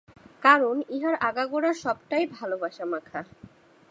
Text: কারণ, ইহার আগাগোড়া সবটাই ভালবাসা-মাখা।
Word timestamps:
কারণ, 0.43 0.75
ইহার 0.89 1.15
আগাগোড়া 1.21 1.71
সবটাই 1.73 2.23
ভালবাসা-মাখা। 2.27 3.19